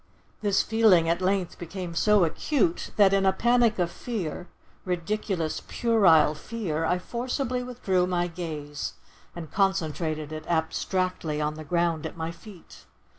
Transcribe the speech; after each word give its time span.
This 0.41 0.63
feeling 0.63 1.07
at 1.07 1.21
length 1.21 1.59
became 1.59 1.93
so 1.93 2.23
acute, 2.23 2.89
that, 2.95 3.13
in 3.13 3.23
a 3.23 3.31
panic 3.31 3.77
of 3.77 3.91
fear—ridiculous, 3.91 5.61
puerile 5.67 6.33
fear, 6.33 6.85
I 6.85 6.97
forcibly 6.97 7.61
withdrew 7.61 8.07
my 8.07 8.25
gaze 8.25 8.93
and 9.35 9.51
concentrated 9.51 10.31
it 10.31 10.47
abstractedly 10.47 11.39
on 11.39 11.53
the 11.53 11.63
ground 11.63 12.07
at 12.07 12.17
my 12.17 12.31
feet. 12.31 12.87